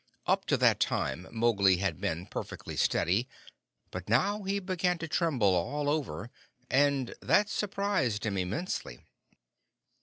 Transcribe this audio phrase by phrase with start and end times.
[0.25, 3.27] Up to that time Mowgli had been perfectly steady,
[3.91, 6.31] but now he began to tremble all over,
[6.71, 9.01] and that surprised him immensely.